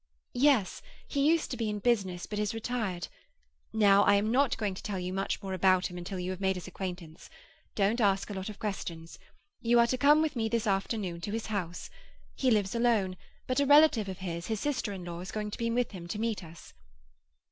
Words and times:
"Yes. 0.33 0.81
He 1.07 1.27
used 1.29 1.51
to 1.51 1.57
be 1.57 1.69
in 1.69 1.77
business, 1.77 2.25
but 2.25 2.39
is 2.39 2.55
retired. 2.55 3.07
Now, 3.71 4.01
I 4.01 4.15
am 4.15 4.31
not 4.31 4.57
going 4.57 4.73
to 4.73 4.81
tell 4.81 4.97
you 4.97 5.13
much 5.13 5.43
more 5.43 5.53
about 5.53 5.91
him 5.91 5.97
until 5.99 6.17
you 6.17 6.31
have 6.31 6.41
made 6.41 6.55
his 6.55 6.67
acquaintance. 6.67 7.29
Don't 7.75 8.01
ask 8.01 8.27
a 8.31 8.33
lot 8.33 8.49
of 8.49 8.57
questions. 8.57 9.19
You 9.61 9.79
are 9.79 9.85
to 9.85 9.99
come 9.99 10.23
with 10.23 10.35
me 10.35 10.49
this 10.49 10.65
afternoon 10.65 11.21
to 11.21 11.31
his 11.31 11.45
house. 11.53 11.91
He 12.33 12.49
lives 12.49 12.73
alone, 12.73 13.15
but 13.45 13.59
a 13.59 13.65
relative 13.67 14.09
of 14.09 14.17
his, 14.25 14.47
his 14.47 14.59
sister 14.59 14.91
in 14.91 15.05
law, 15.05 15.19
is 15.19 15.31
going 15.31 15.51
to 15.51 15.57
be 15.59 15.69
with 15.69 15.91
him 15.91 16.07
to 16.07 16.19
meet 16.19 16.43
us." 16.43 16.73